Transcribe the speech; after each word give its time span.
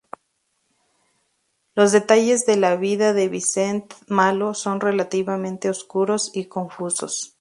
Los 1.75 1.91
detalles 1.91 2.47
de 2.47 2.57
la 2.57 2.75
vida 2.75 3.13
de 3.13 3.27
Vincent 3.29 3.93
Malo 4.07 4.55
son 4.55 4.81
relativamente 4.81 5.69
oscuros 5.69 6.31
y 6.33 6.45
confusos. 6.47 7.29